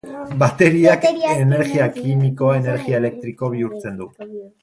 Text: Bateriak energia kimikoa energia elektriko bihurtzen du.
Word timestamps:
Bateriak 0.43 1.03
energia 1.09 1.89
kimikoa 1.99 2.57
energia 2.61 3.03
elektriko 3.05 3.53
bihurtzen 3.57 4.01
du. 4.01 4.09